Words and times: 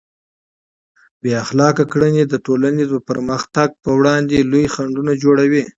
بې 1.21 1.31
اخلاقه 1.43 1.83
کړنې 1.91 2.23
د 2.27 2.33
ټولنې 2.45 2.83
د 2.87 2.93
پرمختګ 3.09 3.69
پر 3.83 3.91
وړاندې 3.99 4.47
لوی 4.51 4.65
خنډونه 4.73 5.11
جوړوي. 5.23 5.63